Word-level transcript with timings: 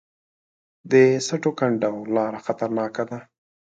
د 0.91 0.93
سټو 1.27 1.51
کنډو 1.59 1.93
لاره 2.15 2.39
خطرناکه 2.45 3.03
ده 3.09 3.19